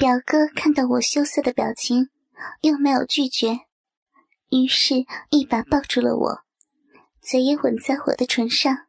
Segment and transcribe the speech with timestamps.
[0.00, 2.08] 表哥看到我羞涩的表情，
[2.62, 3.60] 又没有拒绝，
[4.48, 6.40] 于是一把抱住了我，
[7.20, 8.86] 嘴也吻在我的唇上。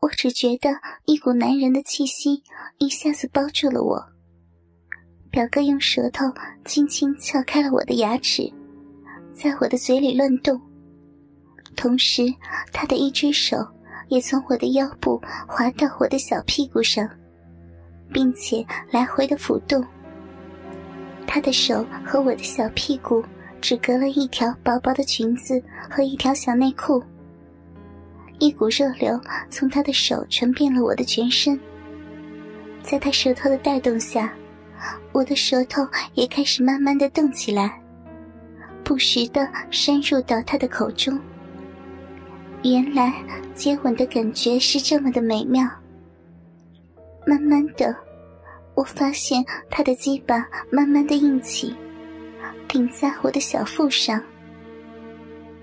[0.00, 0.70] 我只觉得
[1.04, 2.42] 一股男人的气息
[2.78, 4.02] 一下子包住了我。
[5.30, 6.24] 表哥用舌头
[6.64, 8.50] 轻轻撬开了我的牙齿，
[9.34, 10.58] 在我的嘴里乱动，
[11.76, 12.22] 同时
[12.72, 13.58] 他的一只手
[14.08, 17.06] 也从我的腰部滑到我的小屁股上，
[18.10, 19.86] 并且来回的抚动。
[21.30, 23.22] 他的手和我的小屁股
[23.60, 27.02] 只隔了一条薄薄的裙子和一条小内裤。
[28.38, 31.60] 一股热流从他的手传遍了我的全身，
[32.82, 34.32] 在他舌头的带动下，
[35.12, 37.78] 我的舌头也开始慢慢的动起来，
[38.82, 41.20] 不时的深入到他的口中。
[42.62, 43.12] 原来
[43.54, 45.68] 接吻的感觉是这么的美妙。
[47.26, 47.94] 慢慢的。
[48.78, 51.74] 我发现他的鸡巴慢慢的硬起，
[52.68, 54.22] 顶在我的小腹上。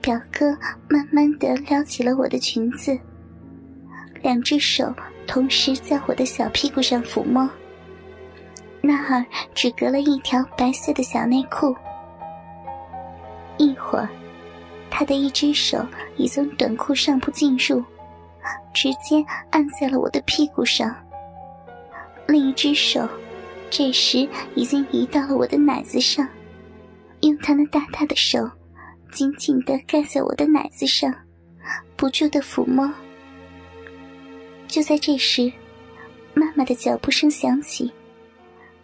[0.00, 0.56] 表哥
[0.88, 2.98] 慢慢的撩起了我的裙子，
[4.22, 4.90] 两只手
[5.26, 7.46] 同时在我的小屁股上抚摸。
[8.80, 11.76] 那儿只隔了一条白色的小内裤。
[13.58, 14.08] 一会儿，
[14.90, 15.86] 他的一只手
[16.16, 17.84] 已从短裤上部进入，
[18.72, 20.96] 直接按在了我的屁股上。
[22.32, 23.06] 另一只手，
[23.70, 26.26] 这时已经移到了我的奶子上，
[27.20, 28.50] 用他那大大的手，
[29.12, 31.14] 紧紧地盖在我的奶子上，
[31.94, 32.90] 不住地抚摸。
[34.66, 35.52] 就在这时，
[36.32, 37.92] 妈妈的脚步声响起，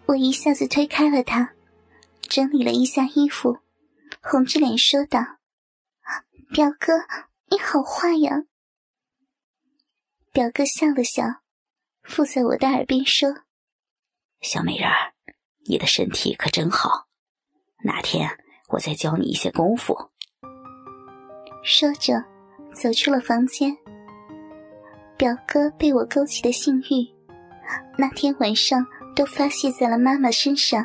[0.04, 1.54] 我一下子推开了他，
[2.20, 3.60] 整理了一下衣服，
[4.20, 5.20] 红着脸说道
[6.52, 6.92] ：“表哥，
[7.50, 8.44] 你好坏呀。”
[10.32, 11.24] 表哥笑了笑。
[12.08, 13.28] 附在我的耳边说
[14.40, 15.12] ：“小美人儿，
[15.68, 17.06] 你的身体可真好，
[17.84, 18.28] 哪天
[18.70, 19.94] 我再教你一些功夫。”
[21.62, 22.14] 说着，
[22.74, 23.76] 走出了房间。
[25.18, 27.06] 表哥被我勾起的性欲，
[27.98, 30.84] 那天晚上都发泄在了妈妈身上。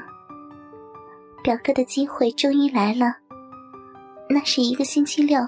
[1.41, 3.15] 表哥的机会终于来了，
[4.29, 5.39] 那是一个星期六，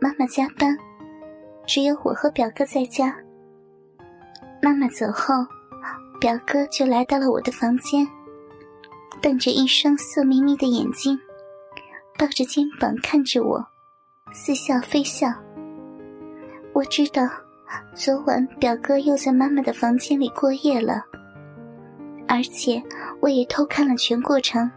[0.00, 0.76] 妈妈加班，
[1.64, 3.16] 只有我和表哥在家。
[4.66, 5.46] 妈妈走后，
[6.18, 8.04] 表哥就来到了我的房间，
[9.22, 11.16] 瞪着一双色眯眯的眼睛，
[12.18, 13.64] 抱着肩膀看着我，
[14.32, 15.32] 似笑非笑。
[16.72, 17.28] 我知道，
[17.94, 21.04] 昨晚表哥又在妈妈的房间里过夜了，
[22.26, 22.82] 而且
[23.20, 24.68] 我也偷看了全过程。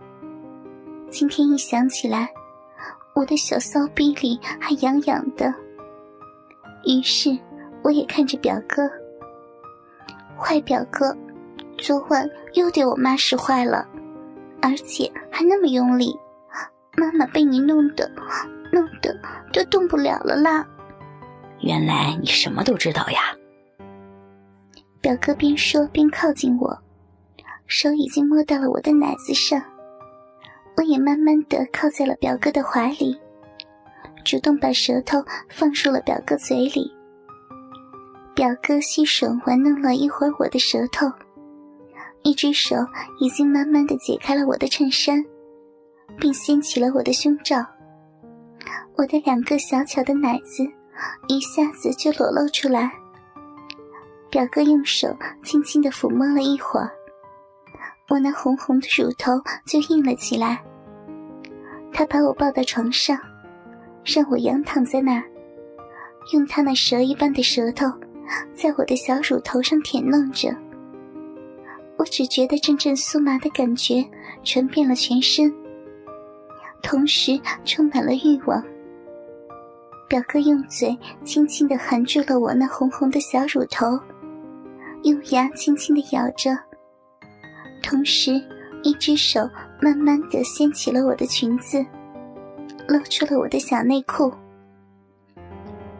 [1.09, 2.29] 今天一想起来，
[3.15, 5.51] 我的小骚逼里还痒痒的，
[6.85, 7.35] 于是
[7.81, 8.87] 我也看着表哥。
[10.39, 11.15] 坏表哥，
[11.77, 13.85] 昨晚又对我妈使坏了，
[14.61, 16.17] 而且还那么用力，
[16.95, 18.09] 妈妈被你弄得，
[18.71, 19.13] 弄得
[19.51, 20.65] 都动不了了啦。
[21.59, 23.19] 原来你什么都知道呀！
[25.01, 26.77] 表哥边说边靠近我，
[27.67, 29.61] 手已经摸到了我的奶子上，
[30.77, 33.19] 我也慢慢的靠在了表哥的怀里，
[34.23, 36.93] 主动把舌头放入了表哥嘴里。
[38.39, 41.11] 表哥细手玩弄了一会儿我的舌头，
[42.23, 42.73] 一只手
[43.19, 45.21] 已经慢慢的解开了我的衬衫，
[46.17, 47.57] 并掀起了我的胸罩。
[48.95, 50.63] 我的两个小巧的奶子
[51.27, 52.89] 一下子就裸露出来。
[54.29, 55.13] 表哥用手
[55.43, 56.89] 轻轻的抚摸了一会儿，
[58.07, 59.33] 我那红红的乳头
[59.65, 60.63] 就硬了起来。
[61.91, 63.19] 他把我抱到床上，
[64.05, 65.23] 让我仰躺在那儿，
[66.31, 67.85] 用他那蛇一般的舌头。
[68.53, 70.55] 在我的小乳头上舔弄着，
[71.97, 74.05] 我只觉得阵阵酥麻的感觉
[74.43, 75.53] 传遍了全身，
[76.81, 78.63] 同时充满了欲望。
[80.07, 83.99] 表哥用嘴轻轻地含住了我那红红的小乳头，
[85.03, 86.57] 用牙轻轻地咬着，
[87.81, 88.41] 同时
[88.83, 89.41] 一只手
[89.81, 91.85] 慢慢地掀起了我的裙子，
[92.87, 94.31] 露出了我的小内裤。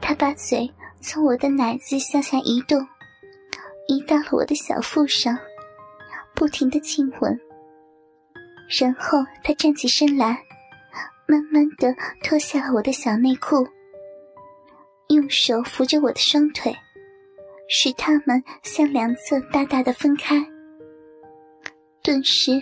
[0.02, 0.70] 他把嘴。
[1.02, 2.86] 从我的奶子向下移动，
[3.88, 5.38] 移到了我的小腹上，
[6.36, 7.40] 不停的亲吻。
[8.80, 10.44] 然后他站起身来，
[11.28, 13.68] 慢慢的脱下了我的小内裤，
[15.08, 16.76] 用手扶着我的双腿，
[17.68, 20.46] 使它们向两侧大大的分开。
[22.04, 22.62] 顿时，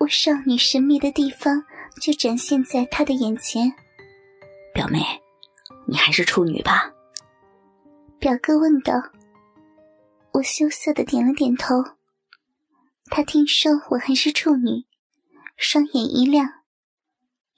[0.00, 1.62] 我少女神秘的地方
[2.00, 3.72] 就展现在他的眼前。
[4.74, 4.98] 表妹，
[5.86, 6.90] 你还是处女吧？
[8.26, 8.92] 表哥问道
[10.34, 11.76] ：“我羞涩的点了点头。
[13.04, 14.84] 他听说我还是处女，
[15.56, 16.64] 双眼一亮，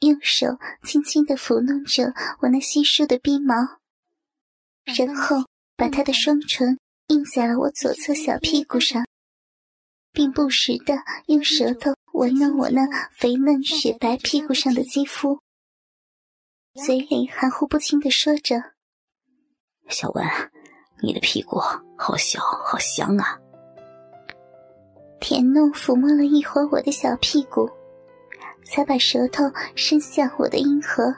[0.01, 3.81] 用手轻轻的抚弄着我那稀疏的鬓毛，
[4.85, 9.07] 然后把他的双唇印在了我左侧小屁股上，
[10.13, 10.99] 并不时的
[11.29, 15.41] 用舌头闻弄我那肥嫩雪白屁股上的肌肤，
[16.85, 18.75] 嘴里含糊不清的说着
[19.89, 20.23] ：“小文，
[21.01, 21.59] 你的屁股
[21.97, 23.39] 好小，好香啊。”
[25.21, 27.69] 舔弄抚摸了一会儿我的小屁股，
[28.65, 31.13] 才把舌头伸向我的阴核，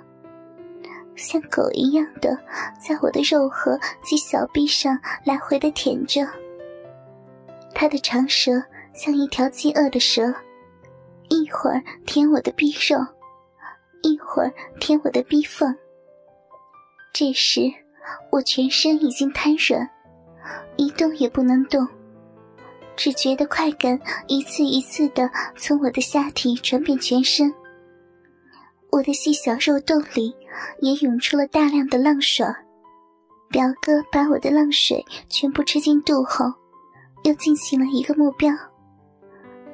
[1.17, 2.37] 像狗一样的
[2.81, 6.27] 在我的肉核及小臂上来回的舔着。
[7.75, 8.53] 他的长舌
[8.95, 10.35] 像一条饥饿的蛇，
[11.29, 12.99] 一会儿舔我的臂肉，
[14.03, 15.75] 一会儿舔我的臂缝。
[17.13, 17.71] 这时，
[18.31, 19.89] 我全身已经瘫软，
[20.77, 21.87] 一动也不能动。
[22.97, 27.53] 只觉得快感一次一次的从我的下体传遍全身，
[28.91, 30.35] 我的细小肉洞里
[30.81, 32.47] 也涌出了大量的浪水。
[33.49, 36.53] 表哥把我的浪水全部吃进肚后，
[37.25, 38.55] 又进行了一个目标。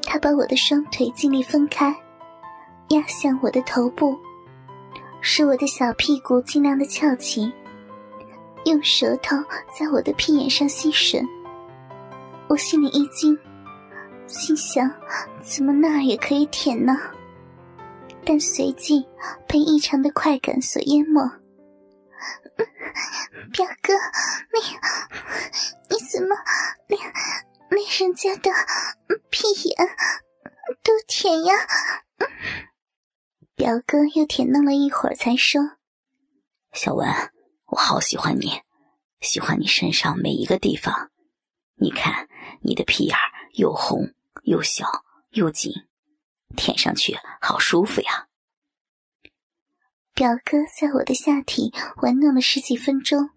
[0.03, 1.95] 他把我的双腿尽力分开，
[2.91, 4.17] 压向我的头部，
[5.21, 7.53] 使我的小屁股尽量的翘起，
[8.67, 9.37] 用舌头
[9.73, 11.25] 在我的屁眼上吸吮。
[12.49, 13.39] 我心里一惊，
[14.27, 14.91] 心想：
[15.41, 16.99] 怎么那儿也可以舔呢？
[18.25, 19.07] 但随即
[19.47, 21.23] 被异常的快感所淹没。
[23.53, 23.95] 表哥，
[24.53, 24.61] 你
[25.89, 26.35] 你怎么
[26.89, 27.01] 连
[27.71, 28.51] 连人家的
[29.31, 29.77] 屁眼
[30.83, 31.55] 都舔呀？
[33.55, 35.61] 表哥又舔弄了一会儿，才说
[36.75, 37.09] ：“小文，
[37.77, 38.63] 我好喜欢你，
[39.21, 41.11] 喜欢你身上每一个地方。”
[41.77, 42.27] 你看，
[42.63, 43.15] 你的屁眼
[43.53, 44.15] 又红
[44.45, 44.87] 又小
[45.33, 45.71] 又紧，
[46.57, 48.29] 舔上去好舒服呀！
[50.15, 51.71] 表哥在我的下体
[52.01, 53.29] 玩弄了十几分钟，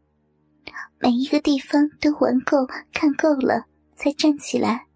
[1.00, 3.66] 每一个地方都玩够、看够了，
[3.98, 4.88] 才站起来，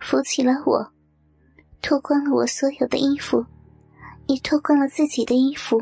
[0.00, 0.92] 扶起了我，
[1.80, 3.46] 脱光了我所有的衣服，
[4.26, 5.80] 也脱光了自己的衣服。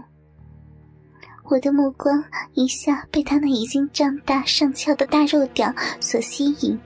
[1.50, 2.22] 我的目光
[2.54, 6.78] 一下被他那已经胀大上翘的大肉屌所吸引。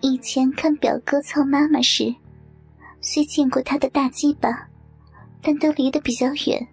[0.00, 2.14] 以前看表哥操妈妈时，
[3.02, 4.66] 虽见过他的大鸡巴，
[5.42, 6.66] 但都离得比较远。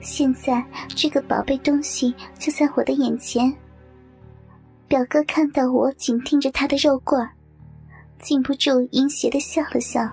[0.00, 3.54] 现在这个宝贝东西就在我的眼前。
[4.88, 7.30] 表哥看到我紧盯着他的肉棍儿，
[8.18, 10.10] 禁不住淫邪的笑了笑，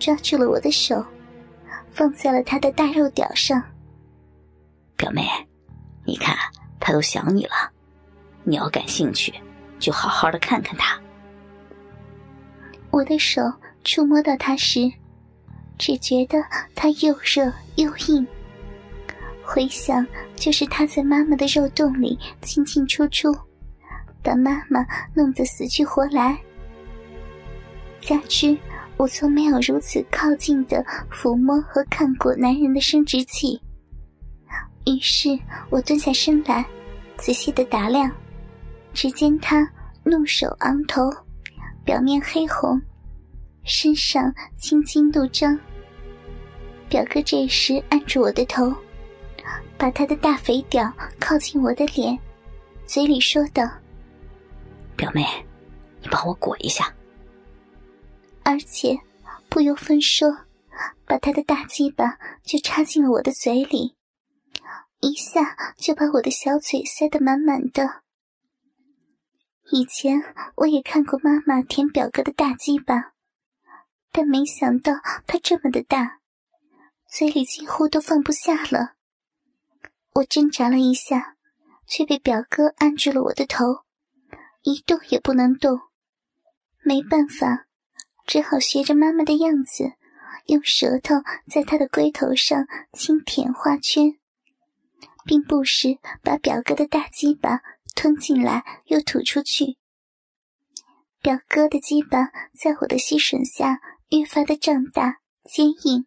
[0.00, 1.04] 抓住了我的手，
[1.90, 3.62] 放在了他的大肉屌上。
[4.96, 5.26] 表妹，
[6.04, 6.36] 你看
[6.80, 7.70] 他都想你了，
[8.42, 9.32] 你要感兴趣，
[9.78, 10.98] 就好好的看看他。
[12.90, 13.42] 我的手
[13.82, 14.90] 触摸到它时，
[15.76, 16.38] 只觉得
[16.74, 18.26] 它又热又硬。
[19.42, 20.06] 回想，
[20.36, 23.34] 就是他在妈妈的肉洞里进进出出，
[24.22, 26.38] 把妈妈弄得死去活来。
[28.00, 28.56] 加之
[28.96, 33.60] 我从没有如此靠近的抚摸和看过男人的生殖器，
[34.86, 35.38] 于是
[35.70, 36.64] 我蹲下身来，
[37.16, 38.10] 仔细的打量。
[38.92, 39.68] 只见他
[40.04, 41.10] 怒手昂头。
[41.84, 42.80] 表面黑红，
[43.62, 45.58] 身上青筋怒张。
[46.88, 48.74] 表哥这时按住我的头，
[49.76, 52.18] 把他的大肥屌靠近我的脸，
[52.86, 53.68] 嘴里说道
[54.96, 55.26] ：“表妹，
[56.00, 56.90] 你帮我裹一下。”
[58.44, 58.98] 而且
[59.50, 60.34] 不由分说，
[61.04, 63.94] 把他的大鸡巴就插进了我的嘴里，
[65.04, 68.02] 一下就把我的小嘴塞得满满的。
[69.70, 70.22] 以前
[70.56, 73.12] 我也看过妈妈舔表哥的大鸡巴，
[74.10, 74.94] 但没想到
[75.26, 76.20] 他这么的大，
[77.06, 78.94] 嘴里几乎都放不下了。
[80.14, 81.36] 我挣扎了一下，
[81.86, 83.84] 却被表哥按住了我的头，
[84.62, 85.80] 一动也不能动。
[86.82, 87.66] 没办法，
[88.26, 89.92] 只好学着妈妈的样子，
[90.46, 91.16] 用舌头
[91.50, 94.18] 在他的龟头上轻舔画圈，
[95.24, 97.60] 并不时把表哥的大鸡巴。
[97.96, 99.78] 吞进来又吐出去，
[101.22, 106.04] 表哥的鸡巴在我的吸吮下越发的胀大坚硬。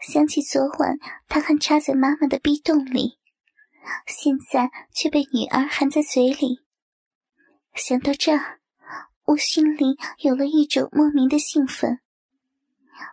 [0.00, 0.96] 想起昨晚
[1.28, 3.18] 他还插在妈妈的逼洞里，
[4.06, 6.60] 现在却被女儿含在嘴里。
[7.74, 8.60] 想到这儿，
[9.24, 12.00] 我心里有了一种莫名的兴奋，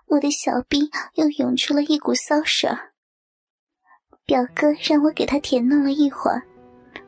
[0.08, 2.89] 我的小臂又涌出了一股骚水儿。
[4.30, 6.40] 表哥让我给他舔弄了一会儿。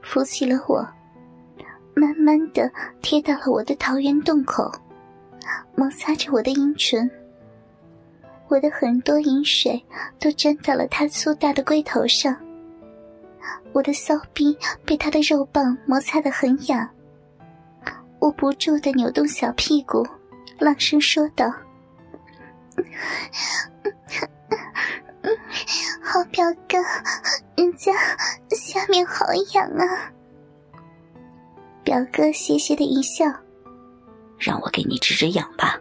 [0.01, 0.83] 扶起了我，
[1.93, 2.67] 慢慢的
[2.99, 4.71] 贴到了我的桃源洞口，
[5.75, 7.07] 摩擦着我的阴唇。
[8.47, 9.79] 我的很多饮水
[10.19, 12.35] 都沾到了他粗大的龟头上，
[13.71, 16.89] 我的骚逼被他的肉棒摩擦得很痒。
[18.17, 20.03] 我不住的扭动小屁股，
[20.57, 21.53] 朗声说道
[26.11, 26.77] ：“好表哥，
[27.55, 27.93] 人家
[28.49, 30.11] 下面好痒啊！”
[31.85, 33.23] 表哥邪邪的一笑
[34.37, 35.79] ：“让我给你止止痒吧。”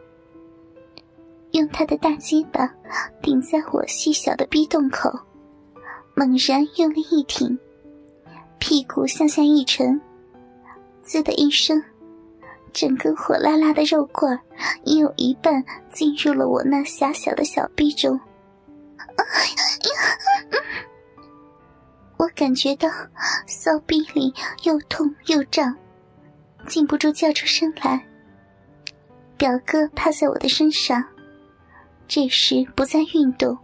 [1.51, 2.73] 用他的大鸡巴
[3.21, 5.11] 顶在我细小的逼洞口，
[6.15, 7.59] 猛然用力一挺，
[8.61, 10.01] 屁股向下一沉，
[11.03, 11.83] 滋的一声，
[12.73, 14.39] 整根火辣辣的肉棍
[14.85, 18.21] 已有一半进入了我那狭小的小臂中。
[22.19, 22.89] 我感觉到
[23.47, 24.35] 骚逼里
[24.65, 25.75] 又痛又胀，
[26.67, 28.07] 禁不住叫出声来。
[29.37, 31.03] 表哥趴在我的身上。
[32.07, 33.57] 这时不再运动，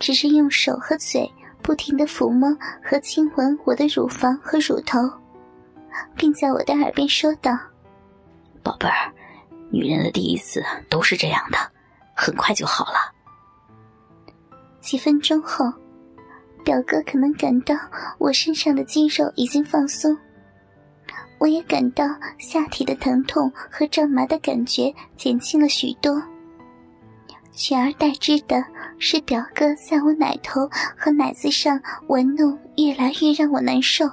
[0.00, 2.48] 只是用手和嘴不停的抚摸
[2.82, 4.98] 和亲吻我的乳房和乳头，
[6.16, 7.56] 并在我的耳边说道
[8.64, 9.12] ：“宝贝儿，
[9.70, 11.58] 女人的第一次都是这样的，
[12.16, 13.12] 很快就好了。”
[14.92, 15.72] 几分钟后，
[16.62, 17.74] 表哥可能感到
[18.18, 20.14] 我身上的肌肉已经放松，
[21.38, 22.04] 我也感到
[22.38, 26.22] 下体的疼痛和胀麻的感觉减轻了许多。
[27.52, 28.62] 取而代之的
[28.98, 34.06] 是表哥在我奶头和奶子上玩弄，越来越让我难受。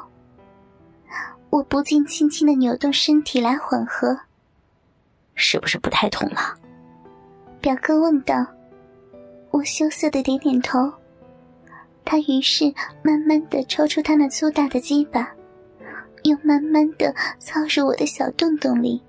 [1.50, 4.18] 我不禁轻轻的扭动身体来缓和。
[5.36, 6.58] 是不是不太痛了？
[7.60, 8.48] 表哥问道。
[9.52, 10.92] 我羞涩的点点头。
[12.06, 15.32] 他于是慢慢的抽出他那粗大的鸡巴，
[16.24, 19.02] 又慢慢的操入我的小洞洞里。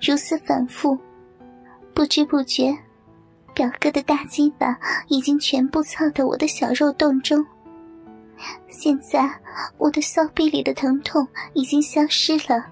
[0.00, 0.98] 如此反复，
[1.94, 2.76] 不知不觉。
[3.54, 4.78] 表哥的大鸡巴
[5.08, 7.42] 已经全部操到我的小肉洞中，
[8.68, 9.26] 现在
[9.78, 12.66] 我的骚逼里的疼痛已经消失了，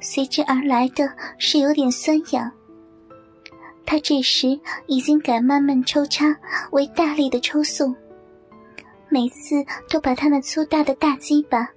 [0.00, 1.06] 随之而来的
[1.36, 2.50] 是有点酸痒。
[3.86, 6.36] 他这时已经改慢慢抽插
[6.72, 7.94] 为大力的抽送，
[9.08, 11.68] 每次都把他那粗大的大鸡巴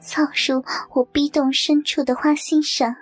[0.00, 2.94] 操入我逼洞深处的花心上。